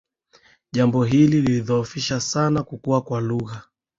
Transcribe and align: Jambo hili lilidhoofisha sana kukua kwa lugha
Jambo 0.71 1.03
hili 1.03 1.41
lilidhoofisha 1.41 2.19
sana 2.21 2.63
kukua 2.63 3.01
kwa 3.01 3.21
lugha 3.21 3.61